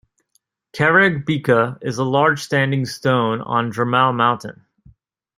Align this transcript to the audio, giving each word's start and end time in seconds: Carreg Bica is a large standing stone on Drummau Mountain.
Carreg 0.73 1.25
Bica 1.27 1.77
is 1.83 1.99
a 1.99 2.03
large 2.03 2.41
standing 2.41 2.87
stone 2.87 3.39
on 3.39 3.71
Drummau 3.71 4.15
Mountain. 4.15 4.65